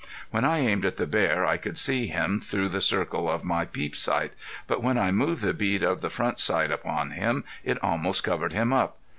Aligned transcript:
When 0.31 0.43
I 0.45 0.61
aimed 0.61 0.83
at 0.83 0.97
the 0.97 1.05
bear 1.05 1.45
I 1.45 1.57
could 1.57 1.77
see 1.77 2.07
him 2.07 2.39
through 2.39 2.69
the 2.69 2.81
circle 2.81 3.29
of 3.29 3.43
my 3.45 3.65
peep 3.65 3.95
sight, 3.95 4.31
but 4.65 4.81
when 4.81 4.97
I 4.97 5.11
moved 5.11 5.43
the 5.43 5.53
bead 5.53 5.83
of 5.83 6.01
the 6.01 6.09
front 6.09 6.39
sight 6.39 6.71
upon 6.71 7.11
him 7.11 7.43
it 7.63 7.77
almost 7.83 8.23
covered 8.23 8.51
him 8.51 8.73
up. 8.73 8.97